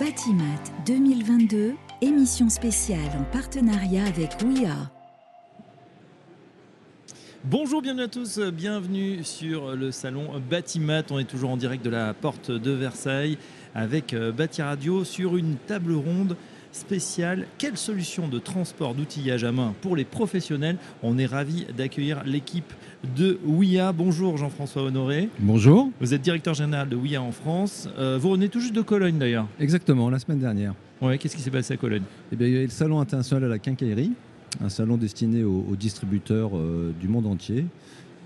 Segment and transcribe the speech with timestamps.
[0.00, 4.90] Batimat 2022, émission spéciale en partenariat avec WIA.
[7.44, 11.02] Bonjour, bienvenue à tous, bienvenue sur le salon Batimat.
[11.10, 13.36] On est toujours en direct de la porte de Versailles
[13.74, 16.34] avec euh, Bati Radio sur une table ronde
[16.72, 17.46] spéciale.
[17.58, 20.76] Quelle solution de transport d'outillage à main pour les professionnels?
[21.02, 22.72] On est ravi d'accueillir l'équipe
[23.16, 23.92] de WIA.
[23.92, 25.28] Bonjour Jean-François Honoré.
[25.38, 25.90] Bonjour.
[26.00, 27.88] Vous êtes directeur général de WIA en France.
[27.98, 29.46] Euh, vous revenez tout juste de Cologne d'ailleurs.
[29.58, 30.74] Exactement, la semaine dernière.
[31.00, 32.02] Ouais, qu'est-ce qui s'est passé à Cologne?
[32.32, 34.12] Eh bien, il y a eu le salon international à la quincaillerie,
[34.62, 37.64] un salon destiné aux, aux distributeurs euh, du monde entier.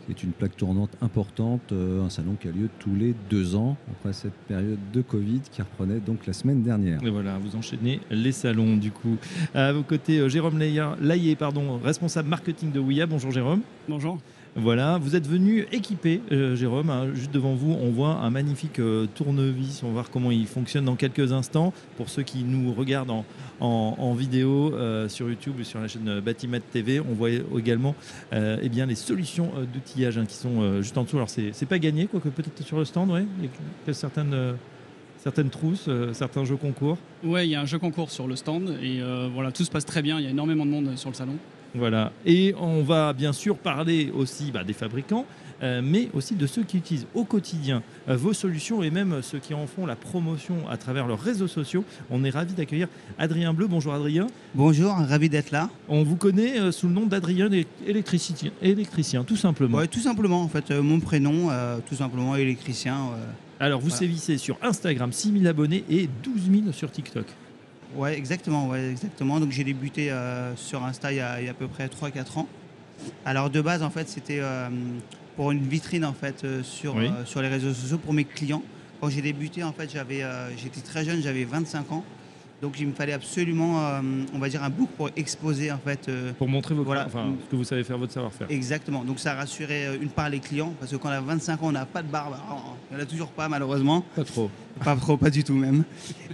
[0.06, 3.76] C'est une plaque tournante importante, euh, un salon qui a lieu tous les deux ans,
[3.90, 7.02] après cette période de Covid qui reprenait donc la semaine dernière.
[7.02, 9.16] Et voilà, vous enchaînez les salons du coup.
[9.54, 13.06] À vos côtés, euh, Jérôme Laillé, pardon, responsable marketing de WIA.
[13.06, 13.62] Bonjour Jérôme.
[13.88, 14.18] Bonjour.
[14.56, 16.88] Voilà, vous êtes venu équipé, euh, Jérôme.
[16.88, 19.82] hein, juste devant vous, on voit un magnifique euh, tournevis.
[19.82, 21.72] On va voir comment il fonctionne dans quelques instants.
[21.96, 23.24] Pour ceux qui nous regardent
[23.58, 27.96] en, vidéo euh, sur YouTube ou sur la chaîne Batimat TV, on voit également
[28.32, 31.16] eh bien, les solutions d'outillage hein, qui sont juste en dessous.
[31.16, 33.26] Alors, c'est pas gagné, quoique peut-être sur le stand, ouais.
[33.40, 36.96] Il y a certaines, trousses, certains jeux concours.
[37.24, 39.00] Ouais, il y a un jeu concours sur le stand et
[39.32, 40.20] voilà, tout se passe très bien.
[40.20, 41.38] Il y a énormément de monde sur le salon.
[41.74, 42.12] Voilà.
[42.24, 45.26] Et on va bien sûr parler aussi bah, des fabricants,
[45.62, 49.38] euh, mais aussi de ceux qui utilisent au quotidien euh, vos solutions et même ceux
[49.38, 51.84] qui en font la promotion à travers leurs réseaux sociaux.
[52.10, 52.86] On est ravi d'accueillir
[53.18, 53.66] Adrien Bleu.
[53.66, 54.28] Bonjour Adrien.
[54.54, 55.68] Bonjour, ravi d'être là.
[55.88, 57.48] On vous connaît euh, sous le nom d'Adrien
[57.86, 59.78] électricien, électricien, tout simplement.
[59.78, 61.48] Ouais, tout simplement, en fait, mon prénom,
[61.88, 62.96] tout simplement électricien.
[63.60, 63.98] Alors vous Voilà.
[63.98, 67.26] sévissez sur Instagram, 6000 abonnés et 12 000 sur TikTok.
[67.94, 69.40] Ouais, exactement, ouais, exactement.
[69.40, 71.86] Donc j'ai débuté euh, sur Insta il y, a, il y a à peu près
[71.86, 72.48] 3-4 ans.
[73.24, 74.68] Alors de base, en fait, c'était euh,
[75.36, 77.10] pour une vitrine en fait euh, sur, Oui.
[77.24, 78.62] sur les réseaux sociaux pour mes clients.
[79.00, 80.22] Quand j'ai débuté, en fait, j'avais,
[80.56, 82.04] j'étais très jeune, j'avais 25 ans.
[82.64, 84.00] Donc il me fallait absolument, euh,
[84.32, 87.04] on va dire, un book pour exposer en fait euh, Pour montrer vos Voilà.
[87.04, 88.46] enfin, ce que vous savez faire, votre savoir-faire.
[88.48, 89.04] Exactement.
[89.04, 91.66] Donc ça rassurait euh, une part les clients parce que quand on a 25 ans,
[91.66, 92.32] on n'a pas de barbe.
[92.32, 94.02] Alors, Il n'y en a toujours pas malheureusement.
[94.16, 94.50] Pas trop.
[94.82, 95.84] Pas trop, pas du tout même.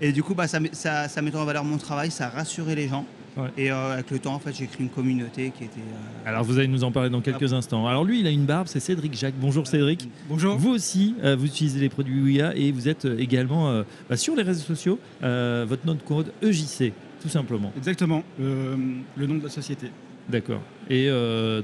[0.01, 2.77] Et du coup, bah, ça, met- ça, ça mettait en valeur mon travail, ça rassurait
[2.77, 3.05] les gens.
[3.37, 3.49] Ouais.
[3.57, 5.79] Et euh, avec le temps, en fait, j'ai créé une communauté qui était.
[5.81, 7.87] euh, Alors vous allez nous en parler dans quelques instants.
[7.87, 9.35] Alors lui, il a une barbe, c'est Cédric Jacques.
[9.41, 10.09] Bonjour Cédric.
[10.29, 10.57] Bonjour.
[10.57, 14.43] Vous aussi, euh, vous utilisez les produits WIA et vous êtes également bah, sur les
[14.43, 14.99] réseaux sociaux.
[15.21, 16.93] votre nom de code EJC,
[17.23, 17.73] tout simplement.
[17.77, 19.91] Exactement, le nom de la société.
[20.29, 20.61] D'accord.
[20.89, 21.09] Et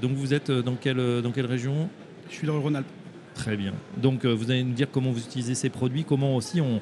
[0.01, 1.89] donc vous êtes dans quelle, dans quelle région?
[2.31, 2.87] Je suis dans le Rhône-Alpes.
[3.37, 3.73] Très bien.
[4.01, 6.81] Donc euh, vous allez nous dire comment vous utilisez ces produits, comment aussi on,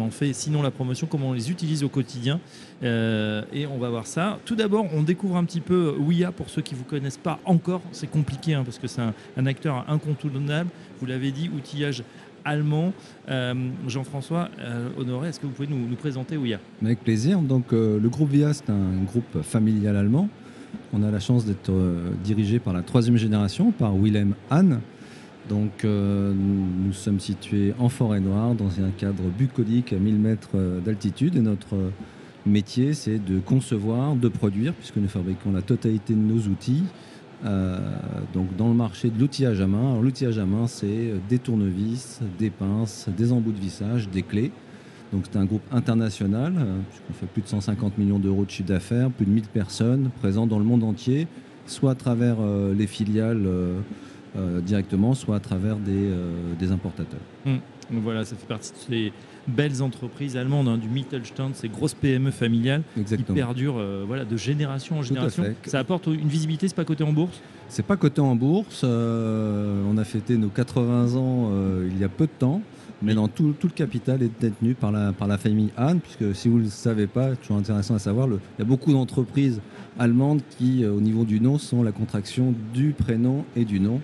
[0.00, 2.40] en fait, sinon la promotion, comment on les utilise au quotidien.
[2.82, 4.38] Euh, et on va voir ça.
[4.44, 7.38] Tout d'abord, on découvre un petit peu WIA pour ceux qui ne vous connaissent pas
[7.44, 7.80] encore.
[7.92, 10.70] C'est compliqué hein, parce que c'est un, acteur incontournable.
[11.00, 12.02] Vous l'avez dit, outillage
[12.44, 12.92] allemand.
[13.28, 13.54] Euh,
[13.86, 14.48] Jean-François
[14.96, 17.40] Honoré, est-ce que vous pouvez nous, présenter WIA Avec plaisir.
[17.40, 20.28] Donc, le groupe VIA, c'est un groupe familial allemand.
[20.92, 21.72] On a la chance d'être
[22.22, 24.80] dirigé par la troisième génération, par Willem Hahn.
[25.48, 30.50] Donc, euh, nous sommes situés en forêt noire, dans un cadre bucolique à 1000 mètres
[30.54, 31.36] euh, d'altitude.
[31.36, 31.90] Et notre euh,
[32.44, 36.84] métier, c'est de concevoir, de produire, puisque nous fabriquons la totalité de nos outils.
[38.34, 39.90] donc, dans le marché de l'outillage à main.
[39.90, 44.50] Alors, l'outillage à main, c'est des tournevis, des pinces, des embouts de vissage, des clés.
[45.12, 46.52] Donc c'est un groupe international,
[46.90, 50.50] puisqu'on fait plus de 150 millions d'euros de chiffre d'affaires, plus de 1000 personnes présentes
[50.50, 51.26] dans le monde entier,
[51.66, 52.36] soit à travers
[52.76, 53.46] les filiales
[54.36, 57.20] euh, directement, soit à travers des, euh, des importateurs.
[57.46, 59.12] Donc voilà, ça fait partie de ces
[59.46, 64.36] belles entreprises allemandes, hein, du Mittelstand, ces grosses PME familiales qui perdurent euh, voilà, de
[64.36, 65.44] génération en génération.
[65.64, 67.40] Ça apporte une visibilité, c'est pas coté en bourse?
[67.70, 71.50] C'est pas coté en bourse, on a fêté nos 80 ans
[71.90, 72.60] il y a peu de temps.
[73.00, 76.34] Mais dans tout, tout le capital est détenu par la, par la famille Hahn, puisque
[76.34, 78.92] si vous ne le savez pas, toujours intéressant à savoir, le- il y a beaucoup
[78.92, 79.60] d'entreprises
[80.00, 84.00] allemandes qui, au niveau du nom, sont la contraction du prénom et du nom.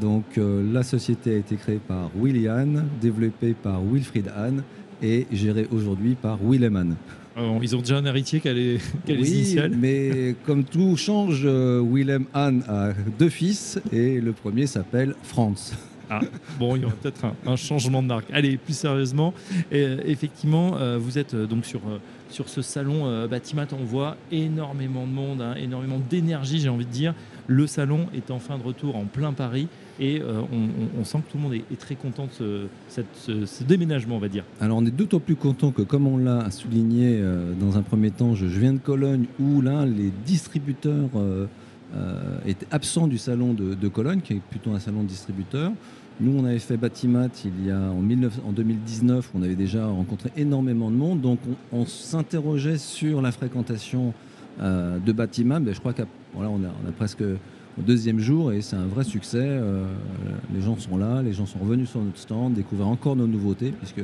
[0.00, 4.62] Donc euh, la société a été créée par Willy Hahn, développée par Wilfried Hahn
[5.02, 6.96] et gérée aujourd'hui par Willem Hahn.
[7.36, 9.72] Euh, Ils ont déjà un héritier qui a les, qui a les Oui, initiales.
[9.76, 15.74] mais comme tout change, euh, Willem Hahn a deux fils et le premier s'appelle Franz.
[16.10, 16.20] Ah,
[16.58, 18.26] bon, il y aura peut-être un, un changement de marque.
[18.32, 19.32] Allez, plus sérieusement,
[19.72, 21.80] et, effectivement, vous êtes donc sur,
[22.28, 26.86] sur ce salon euh, Batimat, on voit énormément de monde, hein, énormément d'énergie, j'ai envie
[26.86, 27.14] de dire.
[27.46, 29.68] Le salon est en fin de retour en plein Paris
[30.00, 30.40] et euh,
[30.98, 34.44] on, sent que tout le monde est, très content de ce, déménagement, on va dire.
[34.60, 38.10] Alors on est d'autant plus content que comme on l'a souligné euh, dans un premier
[38.10, 41.46] temps, je, viens de Cologne où là les distributeurs euh,
[41.94, 45.72] euh, étaient absents du salon de Cologne, qui est plutôt un salon de distributeurs.
[46.20, 49.86] Nous, on avait fait Batimat il y a en, 19 en 2019, on avait déjà
[49.86, 51.40] rencontré énormément de monde, donc
[51.72, 54.14] on, s'interrogeait sur la fréquentation
[54.60, 55.58] euh, de Batimat.
[55.58, 56.50] Mais je crois qu'on voilà,
[56.88, 59.42] a, presque au deuxième jour et c'est un vrai succès.
[59.42, 59.84] Euh,
[60.54, 63.72] les gens sont là, les gens sont revenus sur notre stand, découvrir encore nos nouveautés,
[63.72, 64.02] puisque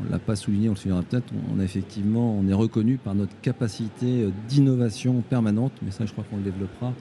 [0.00, 2.96] on ne l'a pas souligné, on le soulignera peut-être, on a effectivement, on est reconnu
[2.96, 6.92] par notre capacité euh, d'innovation permanente, mais ça je crois qu'on le développera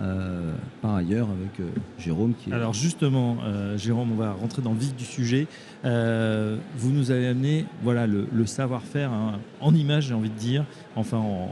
[0.00, 2.52] euh, par ailleurs avec euh, Jérôme qui est...
[2.52, 5.46] Alors justement, euh, Jérôme, on va rentrer dans le vif du sujet.
[5.82, 10.64] Vous nous avez amené voilà, le, le savoir-faire hein, en image, j'ai envie de dire,
[10.96, 11.50] enfin en,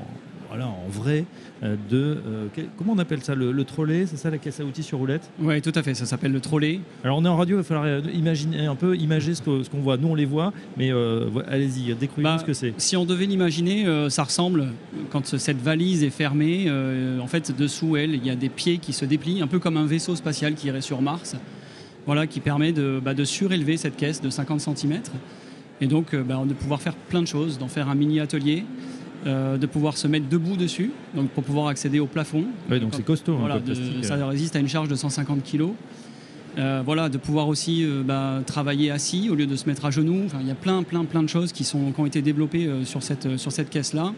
[0.48, 1.24] voilà, en vrai,
[1.62, 1.96] euh, de...
[2.26, 4.82] euh, quel- comment on appelle ça Le, le trolley, c'est ça la caisse à outils
[4.82, 5.28] sur roulette?
[5.40, 5.94] Oui, tout à fait.
[5.94, 6.80] Ça s'appelle le trolley.
[7.04, 9.80] Alors on est en radio, il va falloir euh, imaginer un peu, imager ce qu'on
[9.80, 9.96] voit.
[9.98, 12.72] Nous on les voit, mais euh, allez-y, décrivez-nous Bah, ce que c'est.
[12.78, 14.68] Si on devait l'imaginer, euh, ça ressemble,
[15.10, 16.70] quand cette valise est fermée,
[17.20, 19.76] en fait, dessous elle, il y a des pieds qui se déplient, un peu comme
[19.76, 21.36] un vaisseau spatial qui irait sur Mars,
[22.06, 25.00] voilà, qui permet de, bah, de surélever cette caisse de 50 cm,
[25.80, 28.64] et donc bah, de pouvoir faire plein de choses, d'en faire un mini atelier,
[29.26, 32.44] de pouvoir se mettre debout dessus, donc pour pouvoir accéder au plafond.
[32.70, 33.36] Ouais, donc c'est costaud.
[33.36, 34.26] hein, de- ça euh.
[34.26, 35.68] résiste à une charge de 150 kg.
[36.84, 40.22] voilà, de pouvoir aussi euh, bah, travailler assis au lieu de se mettre à genoux.
[40.26, 42.66] Enfin, il y a plein, plein, plein de choses qui, sont, qui ont été développées
[42.66, 44.12] euh, sur cette, euh, sur cette caisse-là.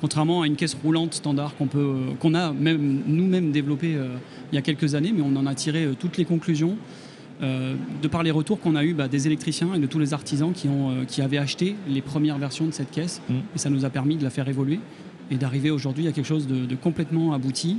[0.00, 4.08] Contrairement à une caisse roulante standard qu'on peut, euh, qu'on a même nous-mêmes développée euh,
[4.52, 6.76] il y a quelques années, mais on en a tiré euh, toutes les conclusions.
[7.42, 10.14] Euh, de par les retours qu'on a eu bah, des électriciens et de tous les
[10.14, 13.20] artisans qui, ont, euh, qui avaient acheté les premières versions de cette caisse.
[13.28, 13.34] Mm.
[13.54, 14.80] Et ça nous a permis de la faire évoluer
[15.30, 17.78] et d'arriver aujourd'hui à quelque chose de, de complètement abouti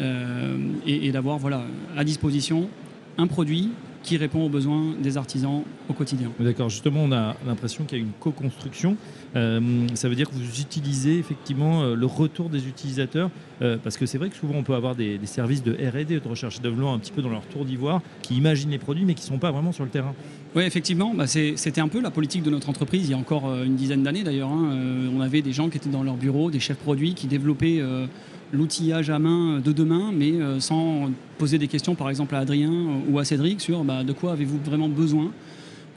[0.00, 1.64] euh, et, et d'avoir voilà,
[1.96, 2.68] à disposition
[3.16, 3.70] un produit
[4.02, 6.30] qui répond aux besoins des artisans au quotidien.
[6.40, 8.96] D'accord, justement, on a l'impression qu'il y a une co-construction.
[9.36, 13.30] Euh, ça veut dire que vous utilisez effectivement euh, le retour des utilisateurs,
[13.62, 16.20] euh, parce que c'est vrai que souvent on peut avoir des, des services de R&D,
[16.20, 19.04] de recherche et développement, un petit peu dans leur tour d'ivoire, qui imaginent les produits,
[19.04, 20.14] mais qui ne sont pas vraiment sur le terrain.
[20.54, 23.54] Oui, effectivement, bah, c'était un peu la politique de notre entreprise il y a encore
[23.64, 24.50] une dizaine d'années d'ailleurs.
[24.50, 24.76] hein.
[25.16, 28.06] On avait des gens qui étaient dans leur bureau, des chefs produits qui développaient euh,
[28.52, 32.72] l'outillage à main de demain, mais euh, sans poser des questions par exemple à Adrien
[33.08, 35.32] ou à Cédric sur bah, de quoi avez-vous vraiment besoin?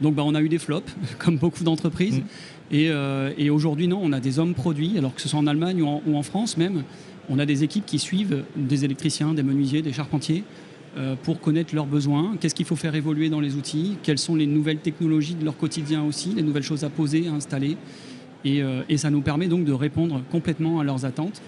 [0.01, 2.19] Donc bah, on a eu des flops, comme beaucoup d'entreprises.
[2.19, 2.23] Mm.
[2.71, 5.47] Et, euh, et aujourd'hui, non, on a des hommes produits, alors que ce soit en
[5.47, 6.83] Allemagne ou en, ou en France même,
[7.29, 10.43] on a des équipes qui suivent des électriciens, des menuisiers, des charpentiers
[10.97, 14.35] euh, pour connaître leurs besoins, qu'est-ce qu'il faut faire évoluer dans les outils, quelles sont
[14.35, 17.77] les nouvelles technologies de leur quotidien aussi, les nouvelles choses à poser, à installer?
[18.45, 21.41] Et, euh, et ça nous permet donc de répondre complètement à leurs attentes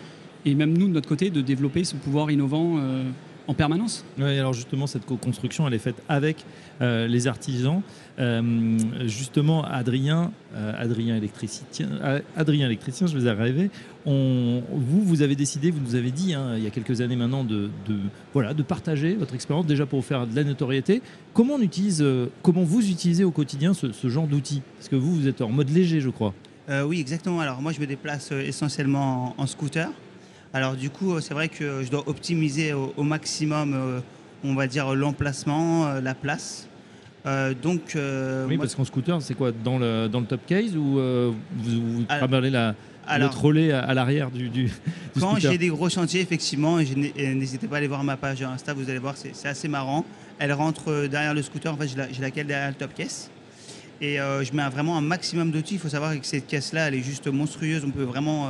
[0.45, 3.03] et même nous, de notre côté, de développer ce pouvoir innovant euh,
[3.47, 4.03] en permanence.
[4.17, 6.43] Oui, alors justement, cette co-construction, elle est faite avec
[6.81, 7.81] euh, les artisans.
[8.19, 11.87] Euh, justement, Adrien, euh, Adrien électricien,
[12.35, 13.69] Adrien électricien, je vais arriver.
[14.05, 17.15] On, vous, vous avez décidé, vous nous avez dit hein, il y a quelques années
[17.15, 17.95] maintenant de, de,
[18.33, 21.01] voilà, de partager votre expérience déjà pour vous faire de la notoriété.
[21.33, 24.61] Comment on utilise, euh, comment vous utilisez au quotidien ce, ce genre d'outils?
[24.77, 26.33] Parce que vous, vous êtes en mode léger, je crois.
[26.69, 27.39] Euh, oui, exactement.
[27.39, 29.89] Alors moi, je me déplace essentiellement en, en scooter.
[30.57, 33.99] Alors du coup, euh, c'est vrai que je dois optimiser au, au maximum, euh,
[34.43, 36.67] on va dire, l'emplacement, euh, la place.
[37.27, 40.41] Euh, donc, euh, oui, moi- parce qu'en scooter, c'est quoi dans le, dans le top
[40.47, 42.73] case ou euh, vous, vous trimballez la,
[43.05, 44.71] alors, le trolley à, à l'arrière du, du, du
[45.19, 48.89] quand j'ai des gros chantiers, effectivement, n'hésitez pas à aller voir ma page Insta, vous
[48.89, 50.05] allez voir, c'est assez marrant.
[50.39, 52.93] Elle rentre derrière le scooter, en fait, j'ai la, j'ai la cale derrière le top
[52.95, 53.29] case.
[54.01, 55.75] Et je mets vraiment un maximum d'outils.
[55.75, 57.83] Il faut savoir que cette caisse-là, elle est juste monstrueuse.
[57.85, 58.47] On peut vraiment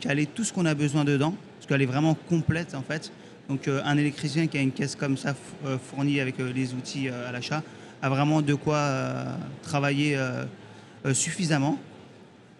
[0.00, 3.12] caler tout ce qu'on a besoin dedans, parce qu'elle est vraiment complète, en fait.
[3.48, 5.34] Donc, euh, un électricien qui a une caisse comme ça,
[5.66, 7.62] euh, fournie avec euh, les outils à l'achat,
[8.00, 8.90] a vraiment de quoi
[9.62, 10.18] travailler
[11.12, 11.78] suffisamment.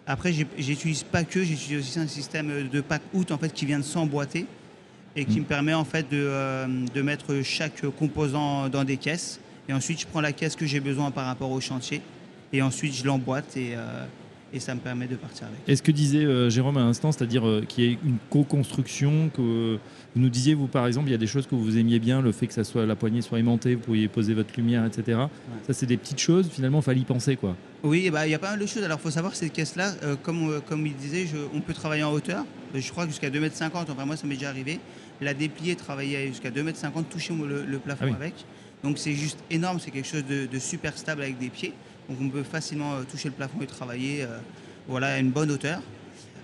[0.07, 3.79] Après, j'utilise pas que, j'utilise aussi un système de pack out en fait qui vient
[3.79, 4.45] de s'emboîter
[5.17, 5.43] et qui Mm.
[5.43, 9.41] me permet en fait de, de mettre chaque composant dans des caisses.
[9.67, 12.01] Et ensuite, je prends la caisse que j'ai besoin par rapport au chantier
[12.53, 14.05] et ensuite je l'emboîte et, euh,
[14.53, 15.59] et ça me permet de partir avec.
[15.67, 19.29] Et ce que disait euh, Jérôme à l'instant, c'est-à-dire euh, qu'il y ait une co-construction,
[19.35, 19.77] que euh,
[20.15, 22.21] vous nous disiez, vous par exemple, il y a des choses que vous aimiez bien,
[22.21, 25.19] le fait que ça soit, la poignée soit aimantée, vous pourriez poser votre lumière, etc.
[25.65, 27.35] Ça, c'est des petites choses, finalement, il fallait y penser.
[27.35, 27.55] quoi.
[27.83, 28.83] Oui, bah, il y a pas mal de choses.
[28.83, 31.73] Alors, il faut savoir que cette caisse-là, euh, comme, comme il disait, je- on peut
[31.73, 32.45] travailler en hauteur.
[32.75, 33.85] Je crois jusqu'à 2,50 m.
[33.89, 34.79] Enfin, moi, ça m'est déjà arrivé.
[35.21, 38.15] La déplier, travailler jusqu'à 2,50 m, toucher le, le plafond Ah oui.
[38.15, 38.33] avec.
[38.83, 39.79] Donc, c'est juste énorme.
[39.79, 41.73] C'est quelque chose de, de super stable avec des pieds.
[42.09, 44.37] Donc, on peut facilement euh, toucher le plafond et travailler euh,
[44.87, 45.81] voilà, à une bonne hauteur.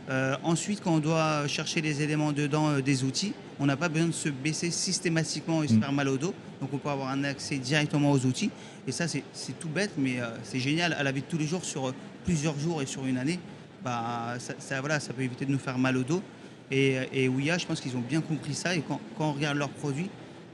[0.10, 3.90] Euh, ensuite, quand on doit chercher les éléments dedans euh, des outils, on n'a pas
[3.90, 5.82] besoin de se baisser systématiquement et se Mm.
[5.82, 6.34] faire mal au dos.
[6.62, 8.50] Donc, on peut avoir un accès directement aux outils.
[8.88, 9.24] Et ça, c'est
[9.60, 10.94] tout bête, mais euh, c'est génial.
[10.94, 11.94] À la vie de tous les jours, sur
[12.26, 13.40] plusieurs jours et sur une année,
[13.84, 16.22] bah, ça, ça, voilà, ça peut éviter de nous faire mal au dos.
[16.72, 18.76] Et, et je pense qu'ils ont bien compris ça.
[18.76, 20.10] Et quand, quand on regarde leurs produits,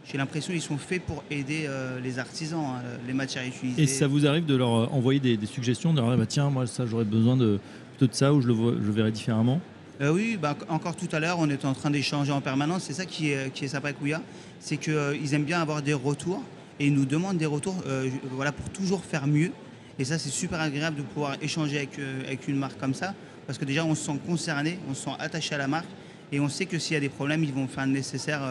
[0.06, 3.82] j'ai l'impression qu'ils sont faits pour aider euh, les artisans, hein, les matières utilisées.
[3.82, 6.26] Et ça vous arrive de leur euh, envoyer des, des suggestions, de leur dire bah,
[6.26, 7.60] tiens, moi ça j'aurais besoin de
[8.00, 9.62] de ça ou je le, vois, je le verrais différemment?
[10.02, 12.84] Euh, oui, bah, encore tout à l'heure, on était en train d'échanger en permanence.
[12.84, 14.22] C'est ça qui est, qui est sympa avec Ouya,
[14.60, 16.44] c'est qu'ils aiment bien avoir des retours
[16.80, 19.52] et ils nous demandent des retours euh, voilà, pour toujours faire mieux.
[19.98, 21.98] Et ça, c'est super agréable de pouvoir échanger avec,
[22.28, 23.14] avec une marque comme ça,
[23.48, 25.88] parce que déjà, on se sent concerné, on se sent attaché à la marque
[26.34, 28.42] et on sait que s'il y a des problèmes, ils vont faire le nécessaire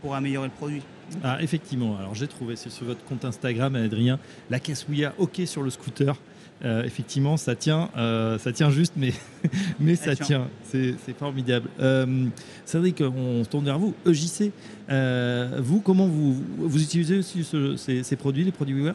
[0.00, 0.82] pour améliorer le produit.
[1.22, 1.96] Ah, effectivement.
[1.98, 4.18] Alors j'ai trouvé, c'est sur votre compte Instagram, Adrien,
[4.50, 6.16] la caisse Ouya OK sur le scooter.
[6.64, 9.12] Euh, effectivement, ça tient, euh, ça tient juste, mais,
[9.78, 10.48] mais ça tient.
[10.64, 10.94] tient.
[11.04, 11.68] C'est formidable.
[11.80, 12.26] Euh,
[12.64, 13.94] Cédric, on se tourne vers vous.
[14.06, 14.52] EJC,
[14.88, 18.94] euh, vous, comment vous, vous utilisez aussi ce- ces, ces produits, les produits Ouya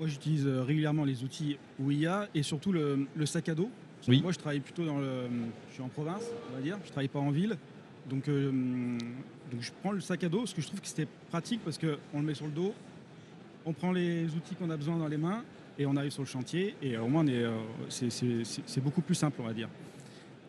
[0.00, 3.68] Moi, j'utilise régulièrement les outils OUIA et surtout le, le sac à dos.
[4.08, 4.22] Oui.
[4.22, 5.24] Moi, je travaille plutôt dans le.
[5.68, 6.78] Je suis en province, on va dire.
[6.84, 7.56] Je travaille pas en ville.
[8.08, 8.50] Donc, euh,
[9.50, 11.78] donc je prends le sac à dos parce que je trouve que c'était pratique parce
[11.78, 12.72] qu'on le met sur le dos,
[13.64, 15.42] on prend les outils qu'on a besoin dans les mains
[15.78, 16.74] et on arrive sur le chantier.
[16.82, 17.58] Et euh, au moins, euh,
[17.88, 19.68] c'est- beaucoup plus simple, on va dire.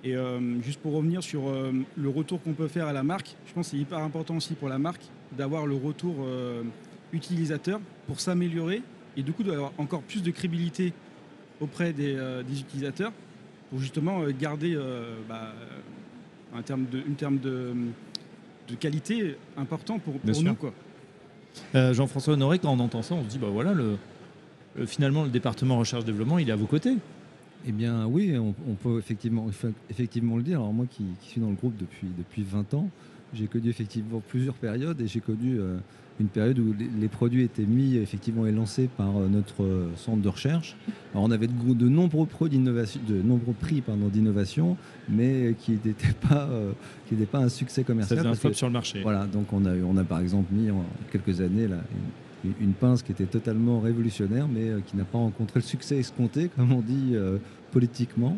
[0.03, 0.15] Et
[0.61, 3.71] juste pour revenir sur le retour qu'on peut faire à la marque, je pense que
[3.71, 5.01] c'est hyper important aussi pour la marque
[5.35, 6.25] d'avoir le retour
[7.11, 8.83] utilisateur pour s'améliorer
[9.17, 10.93] et du coup d'avoir encore plus de crédibilité
[11.59, 12.15] auprès des,
[12.47, 13.11] utilisateurs
[13.69, 14.79] pour justement garder
[15.27, 15.51] bah,
[16.55, 17.73] un terme de, une terme de,
[18.69, 20.55] de qualité important pour, pour nous.
[20.55, 20.73] Quoi.
[21.75, 23.97] Euh, Jean-François Honoré, quand on entend ça, on se dit bah voilà, le,
[24.75, 26.95] le- finalement, le département recherche-développement, il est à vos côtés.
[27.67, 30.59] Eh bien oui, on, on peut effectivement, effe- effectivement le dire.
[30.59, 32.89] Alors moi qui, qui suis dans le groupe depuis, depuis 20 ans,
[33.33, 35.77] j'ai connu effectivement plusieurs périodes et j'ai connu euh,
[36.19, 40.21] une période où les, produits étaient mis effectivement et lancés par euh, notre euh, centre
[40.21, 40.75] de recherche.
[41.13, 44.77] Alors on avait de, nombreux prix d'innovation, de nombreux prix d'innovation,
[45.09, 45.93] mais qui n'étaient
[46.29, 46.71] pas, euh,
[47.07, 48.19] qui n'étaient pas un succès Ça commercial.
[48.19, 49.01] faisait un flop que- sur le marché.
[49.01, 51.77] voilà, donc on a, eu- on a par exemple mis en quelques années là,
[52.43, 56.49] une, pince qui était totalement révolutionnaire, mais euh, qui n'a pas rencontré le succès escompté,
[56.55, 57.37] comme on dit euh,
[57.71, 58.37] politiquement.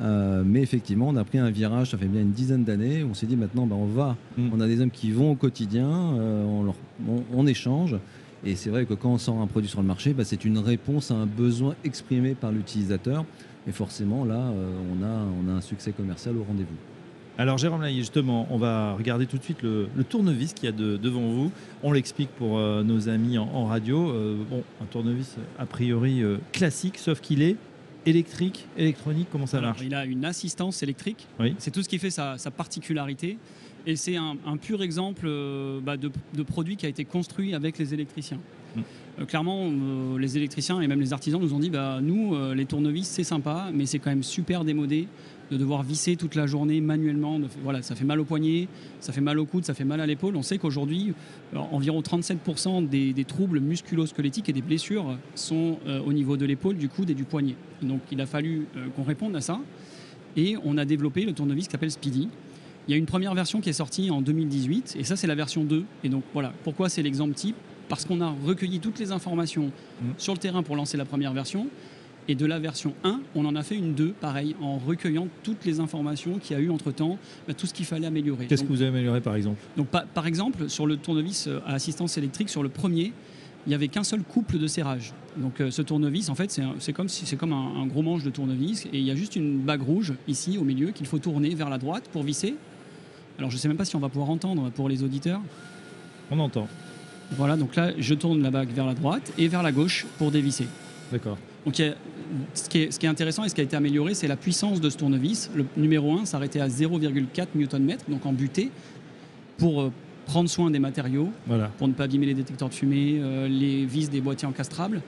[0.00, 3.04] Euh, mais effectivement, on a pris un virage, ça fait bien une dizaine d'années.
[3.04, 4.50] On s'est dit maintenant, bah, on va, Mm.
[4.52, 6.74] on a des hommes qui vont au quotidien, euh, on, leur-
[7.08, 7.96] on- on échange.
[8.44, 10.58] Et c'est vrai que quand on sort un produit sur le marché, bah, c'est une
[10.58, 13.24] réponse à un besoin exprimé par l'utilisateur.
[13.68, 16.76] Et forcément, là, on, a, on a un succès commercial au rendez-vous.
[17.38, 20.68] Alors Jérôme Laillé, justement, on va regarder tout de suite le, le tournevis qu'il y
[20.68, 21.52] a de- devant vous.
[21.82, 24.10] On l'explique pour euh, nos amis en, en radio.
[24.10, 27.56] Euh, bon, un tournevis euh, a priori euh, classique, sauf qu'il est
[28.06, 29.28] électrique, électronique.
[29.30, 29.82] Comment ça Alors, marche?
[29.84, 31.26] il a une assistance électrique.
[31.38, 31.54] Oui.
[31.58, 33.36] C'est tout ce qui fait sa, sa particularité.
[33.86, 35.28] Et c'est un, un pur exemple
[35.82, 38.38] bah, de, de produit qui a été construit avec les électriciens.
[39.18, 42.54] Euh, clairement, euh, les électriciens et même les artisans nous ont dit bah, nous, euh,
[42.54, 45.08] les tournevis, c'est sympa, mais c'est quand même super démodé
[45.50, 47.38] de devoir visser toute la journée manuellement.
[47.62, 48.66] Voilà, ça fait mal au poignet,
[48.98, 50.34] ça fait mal au coude, ça fait mal à l'épaule.
[50.34, 51.14] On sait qu'aujourd'hui,
[51.54, 57.10] environ 37% des, troubles musculo-squelettiques et des blessures sont au niveau de l'épaule, du coude
[57.10, 57.54] et du poignet.
[57.80, 58.66] Donc il a fallu
[58.96, 59.60] qu'on réponde à ça.
[60.36, 62.28] Et on a développé le tournevis qui s'appelle Speedy.
[62.88, 65.36] Il y a une première version qui est sortie en 2018, et ça c'est la
[65.36, 65.84] version 2.
[66.02, 67.54] Et donc voilà, pourquoi c'est l'exemple type?
[67.88, 69.70] Parce qu'on a recueilli toutes les informations
[70.02, 70.14] Mhm.
[70.18, 71.66] sur le terrain pour lancer la première version.
[72.28, 75.64] Et de la version 1, on en a fait une 2, pareil, en recueillant toutes
[75.64, 78.46] les informations qu'il y a eu entre-temps, bah, tout ce qu'il fallait améliorer.
[78.46, 79.60] Qu'est-ce que vous avez amélioré par exemple?
[79.76, 83.12] Donc, pa- par exemple, sur le tournevis euh, à assistance électrique, sur le premier,
[83.64, 85.12] il n'y avait qu'un seul couple de serrage.
[85.36, 87.86] Donc, euh, ce tournevis, en fait, c'est un- c'est comme, si, c'est comme un, un
[87.86, 90.88] gros manche de tournevis et il y a juste une bague rouge ici au milieu
[90.90, 92.56] qu'il faut tourner vers la droite pour visser.
[93.38, 95.40] Alors, je ne sais même pas si on va pouvoir entendre pour les auditeurs.
[96.32, 96.66] On entend.
[97.32, 100.30] Voilà, donc là, je tourne la bague vers la droite et vers la gauche pour
[100.30, 100.66] dévisser.
[101.12, 101.38] D'accord.
[101.64, 101.94] Donc, a-
[102.54, 104.36] ce, qui est, ce qui est intéressant et ce qui a été amélioré, c'est la
[104.36, 105.50] puissance de ce tournevis.
[105.54, 108.70] Le numéro 1 s'arrêtait à 0,4 Nm, donc en butée,
[109.58, 109.92] pour euh,
[110.26, 111.68] prendre soin des matériaux, Voilà.
[111.78, 115.02] pour ne pas abîmer les détecteurs de fumée, euh, les vis des boîtiers encastrables.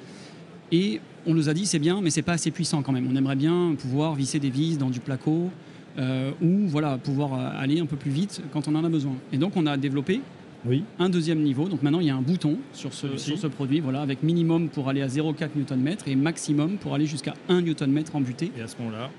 [0.70, 3.08] Et on nous a dit c'est bien, mais c'est pas assez puissant quand même.
[3.10, 5.50] On aimerait bien pouvoir visser des vis dans du placo
[5.98, 9.14] euh, ou voilà pouvoir aller un peu plus vite quand on en a besoin.
[9.32, 10.20] Et donc on a développé
[10.66, 10.82] Oui.
[10.98, 11.68] un deuxième niveau.
[11.68, 13.24] Donc maintenant il y a un bouton sur ce, Celui-ci.
[13.26, 17.06] sur ce produit, voilà, avec minimum pour aller à 0,4 Nm et maximum pour aller
[17.06, 18.50] jusqu'à 1 Nm en butée.
[18.58, 19.10] Et à ce moment-là.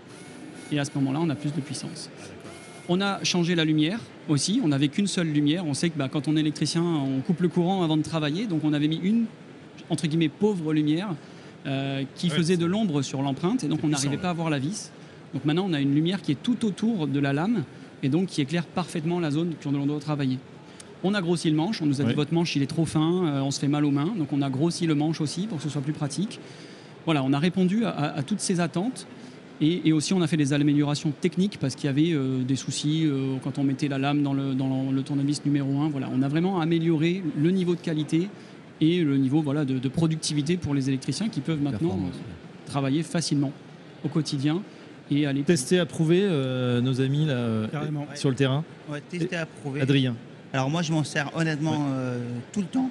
[0.71, 2.09] Et à ce moment-là, on a plus de puissance.
[2.89, 4.61] On a changé la lumière aussi.
[4.63, 5.65] On n'avait qu'une seule lumière.
[5.65, 8.45] On sait que bah, quand on est électricien, on coupe le courant avant de travailler.
[8.47, 9.25] Donc on avait mis une,
[9.89, 11.09] entre guillemets, pauvre lumière
[11.67, 13.63] euh, qui Ouais, faisait de l'ombre sur l'empreinte.
[13.63, 14.91] Et donc on n'arrivait pas à voir la vis.
[15.33, 17.63] Donc maintenant, on a une lumière qui est tout autour de la lame
[18.01, 20.39] et donc qui éclaire parfaitement la zone que l'on doit travailler.
[21.03, 21.81] On a grossi le manche.
[21.81, 22.09] On nous a Ouais.
[22.11, 24.13] dit votre manche, il est trop fin, euh, on se fait mal aux mains.
[24.17, 26.39] Donc on a grossi le manche aussi pour que ce soit plus pratique.
[27.05, 29.07] Voilà, on a répondu à- à- à toutes ces attentes
[29.61, 32.55] Et, et aussi, on a fait des améliorations techniques parce qu'il y avait euh, des
[32.55, 35.89] soucis euh, quand on mettait la lame dans le, dans le, le tournevis numéro 1.
[35.89, 38.29] Voilà, on a vraiment amélioré le niveau de qualité
[38.79, 41.99] et le niveau voilà, de, de productivité pour les électriciens qui peuvent maintenant
[42.67, 43.51] travailler facilement
[44.05, 44.61] au quotidien
[45.11, 48.07] et aller Tester, approuver euh, nos amis là, euh, Carrément.
[48.15, 48.63] sur le terrain.
[48.89, 49.81] Ouais, tester, approuver.
[49.81, 50.15] Adrien.
[50.53, 52.19] Alors moi je m'en sers honnêtement euh,
[52.51, 52.89] tout le temps.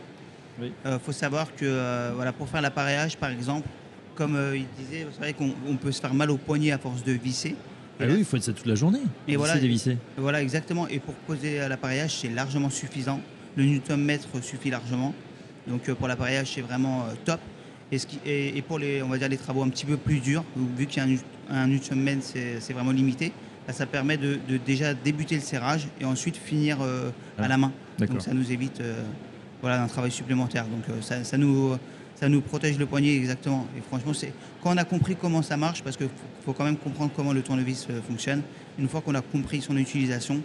[0.61, 0.73] Il Oui.
[1.05, 3.69] faut savoir que euh, voilà, pour faire l'appareillage par exemple,
[4.15, 6.79] comme euh, il disait, c'est vrai qu'on on peut se faire mal au poignet à
[6.79, 7.55] force de visser.
[8.01, 9.01] Ah oui, il faut être ça toute la journée.
[9.27, 9.55] Et voilà.
[9.55, 9.99] Visser, dévisser.
[10.17, 10.87] Voilà exactement.
[10.89, 13.21] Et pour poser à l'appareillage c'est largement suffisant.
[13.57, 15.15] Le Newton mètre suffit largement.
[15.67, 17.41] Donc euh, pour l'appareillage c'est vraiment euh, top.
[17.91, 19.97] Et, ce qui- et- et pour les, on va dire, les travaux un petit peu
[19.97, 20.45] plus durs,
[20.77, 21.09] vu qu'il y a
[21.51, 23.33] un, un Newton mètre c'est c'est vraiment limité,
[23.69, 27.49] bah, ça permet de, de déjà débuter le serrage et ensuite finir euh, Ah, à
[27.49, 27.71] la main.
[27.99, 29.03] Donc ça nous évite euh,
[29.61, 30.65] voilà, un travail supplémentaire.
[30.65, 31.77] Donc euh, ça, ça nous,
[32.15, 33.67] ça nous protège le poignet exactement.
[33.77, 34.33] Et franchement, c'est
[34.63, 36.13] quand on a compris comment ça marche, parce qu'il faut,
[36.47, 38.43] faut quand même comprendre comment le tournevis euh, fonctionne.
[38.79, 40.41] Une fois qu'on a compris son utilisation,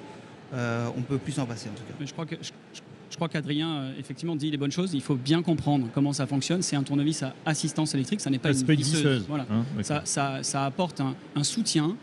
[0.53, 1.93] euh, on peut plus s'en passer en tout cas.
[1.99, 4.95] Mais Je crois que je, je- je crois qu'Adrien effectivement dit les bonnes choses.
[4.95, 6.63] Il faut bien comprendre comment ça fonctionne.
[6.63, 8.95] C'est un tournevis à assistance électrique, ça n'est pas Ah, une une visseuse.
[8.97, 9.25] visseuse.
[9.29, 9.45] Voilà.
[9.51, 9.63] hein.
[9.83, 11.95] Ça, ça- ça apporte un, un soutien,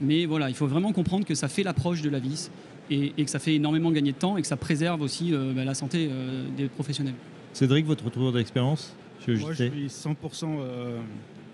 [0.00, 2.50] mais voilà, il faut vraiment comprendre que ça fait l'approche de la vis
[2.90, 5.52] et, et que ça fait énormément gagner de temps et que ça préserve aussi euh,
[5.54, 7.14] bah, la santé euh, des professionnels.
[7.52, 10.14] Cédric, votre retour d'expérience sur le Moi, je suis 100%
[10.60, 10.98] euh,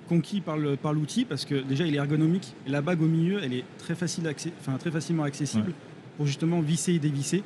[0.09, 0.57] conquis par
[0.93, 3.95] l'outil parce que déjà il est ergonomique et la bague au milieu elle est très
[3.95, 5.75] facile accé- enfin très facilement accessible Ouais.
[6.19, 7.43] pour justement visser et dévisser.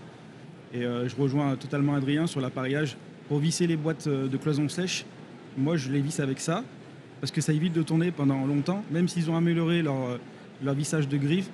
[0.75, 2.97] Et euh, je rejoins totalement Adrien sur l'appareillage
[3.29, 5.07] pour visser les boîtes de cloison sèche.
[5.57, 6.65] Moi je les visse avec ça
[7.21, 8.83] parce que ça évite de tourner pendant longtemps.
[8.91, 10.19] Même s'ils ont amélioré leur euh,
[10.65, 11.49] leur vissage de griffe,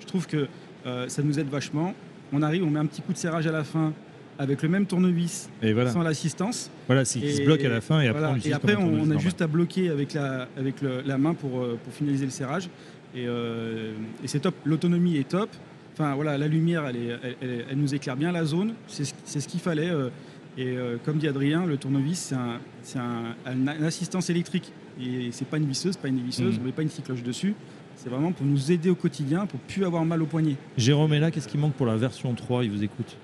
[0.00, 0.46] je trouve que
[0.86, 1.94] euh, ça nous aide vachement.
[2.32, 3.92] On arrive, on met un petit coup de serrage à la fin
[4.38, 6.70] avec le même tournevis Et voilà, sans l'assistance.
[6.88, 9.40] voilà c'est qu'il se bloque à la fin et après on Et après, a juste
[9.40, 12.68] à bloquer avec la, avec le- la main pour, euh, pour finaliser le serrage.
[13.14, 14.54] Et, euh, et c'est top.
[14.66, 15.48] L'autonomie est top.
[15.94, 18.74] Enfin voilà, la lumière, elle, est- elle- elle- elle nous éclaire bien la zone.
[18.88, 19.88] C'est ce, qu'il fallait.
[19.88, 20.10] euh,
[20.58, 24.70] et euh, comme dit Adrien, le tournevis, c'est un, c'est un- un- une assistance électrique.
[25.00, 26.60] Et c'est pas une visseuse, pas une visseuse, Mhm.
[26.62, 27.54] on met pas une cycloche dessus.
[27.96, 30.56] C'est vraiment pour nous aider au quotidien, pour plus avoir mal au poignet.
[30.76, 33.16] Jérôme est là, qu'est-ce qui manque pour la version 3 Il vous écoute.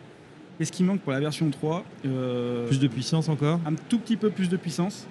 [0.59, 4.17] Qu'est-ce qui manque pour la version 3 Euh, Plus de puissance encore un tout petit
[4.17, 5.07] peu plus de puissance.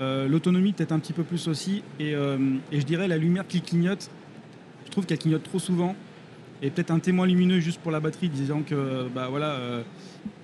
[0.00, 1.82] Euh, L'autonomie peut-être un petit peu plus aussi.
[1.98, 2.36] Et, euh,
[2.72, 4.10] et je dirais la lumière qui clignote,
[4.86, 5.94] je trouve qu'elle clignote trop souvent.
[6.62, 9.56] Et peut-être un témoin lumineux juste pour la batterie disant que bah voilà,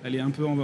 [0.03, 0.57] elle est un peu, en-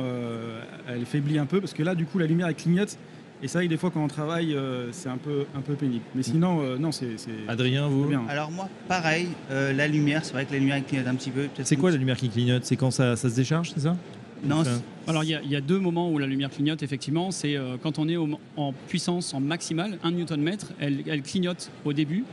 [0.88, 2.98] elle faiblit un peu parce que là du coup la lumière elle clignote.
[3.44, 6.04] Et ça, des fois quand on travaille, euh, c'est un peu, un peu pénible.
[6.16, 8.24] Mais sinon, euh, non, c'est c'est Adrien, vous bien.
[8.30, 11.30] Alors moi, pareil, euh, la lumière, c'est vrai que la lumière elle clignote un petit
[11.32, 11.50] peu.
[11.64, 12.64] C'est quoi la lumière qui clignote?
[12.64, 13.98] C'est quand ça, ça se décharge, c'est ça?
[14.46, 16.50] Non, Enfin, c'est- Alors il y, a- il y a deux moments où la lumière
[16.50, 17.32] clignote effectivement.
[17.32, 21.70] C'est euh, quand on est au- en puissance en maximale, 1 Nm, elle, elle clignote
[21.86, 22.24] au début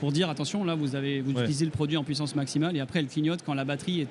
[0.00, 1.40] pour dire attention là vous avez vous Ouais.
[1.42, 4.08] utilisez le produit en puissance maximale et après elle clignote quand la batterie est,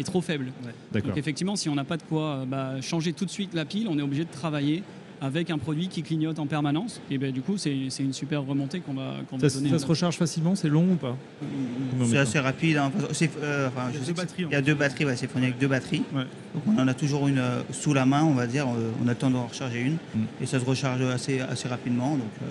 [0.00, 0.52] est trop faible.
[0.92, 1.08] D'accord.
[1.10, 3.88] Donc effectivement, si on n'a pas de quoi bah, changer tout de suite la pile,
[3.88, 4.82] on est obligé de travailler
[5.22, 7.00] avec un produit qui clignote en permanence.
[7.10, 9.70] Et ben du coup, c'est c'est une super remontée qu'on va, qu'on va Ça, donner.
[9.70, 11.16] ça se recharge facilement, c'est long ou pas
[12.04, 12.76] c'est assez rapide.
[12.78, 12.90] hein.
[13.42, 15.28] Euh, enfin, Il y a deux batteries, en Il y a deux batteries, ouais, c'est
[15.30, 16.02] fourni avec deux batteries.
[16.12, 16.24] Ouais.
[16.54, 18.66] Donc on en a toujours une euh, sous la main, on va dire.
[18.68, 19.94] euh, on a le temps d'en recharger une.
[20.14, 20.24] Mm.
[20.42, 22.16] Et ça se recharge assez, assez rapidement.
[22.16, 22.46] Donc euh,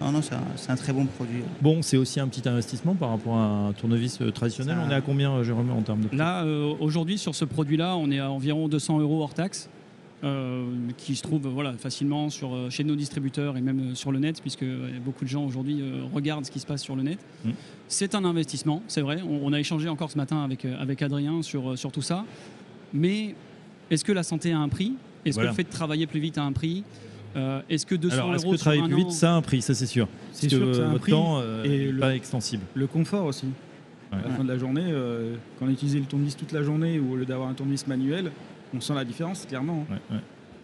[0.00, 1.40] non, non, c'est un, très bon produit.
[1.62, 4.76] Bon, c'est aussi un petit investissement par rapport à un tournevis euh, traditionnel.
[4.76, 6.16] Ça- On est à combien, euh, Jérôme, en termes de prix?
[6.16, 9.68] Là, euh, aujourd'hui, sur ce produit-là, on est à environ 200 euros hors taxe.
[10.24, 10.64] Euh,
[10.96, 14.18] qui se trouve voilà, facilement sur, euh, chez nos distributeurs et même euh, sur le
[14.18, 14.64] net, puisque
[15.04, 17.18] beaucoup de gens aujourd'hui euh, regardent ce qui se passe sur le net.
[17.44, 17.50] Mm.
[17.88, 19.20] C'est un investissement, c'est vrai.
[19.28, 22.24] On, on a échangé encore ce matin avec, avec Adrien sur, sur tout ça.
[22.92, 23.34] Mais
[23.90, 24.94] est-ce que la santé a un prix?
[25.24, 25.50] Est-ce Voilà.
[25.50, 26.84] que le fait de travailler plus vite a un prix?
[27.36, 29.32] Euh, Est-ce que 200 Alors, est-ce euros que sur travailler un plus an- vite, ça
[29.32, 30.06] a un prix, ça c'est sûr.
[30.32, 31.12] C'est sûr que ça a un votre prix.
[31.12, 32.62] temps euh, Et n'est le- pas extensible.
[32.74, 33.46] Le confort aussi.
[34.12, 34.18] Ouais.
[34.24, 37.00] À la fin de la journée, euh, quand on utilise le tournevis toute la journée
[37.00, 38.30] ou au lieu d'avoir un tournevis manuel,
[38.74, 39.86] on sent la différence, clairement.
[39.90, 40.22] Ouais, ouais.